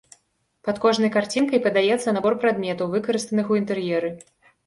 Пад 0.67 0.79
кожнай 0.85 1.11
карцінкай 1.15 1.59
падаецца 1.65 2.15
набор 2.17 2.37
прадметаў, 2.43 2.91
выкарыстаных 2.95 3.45
у 3.57 3.59
інтэр'еры. 3.61 4.09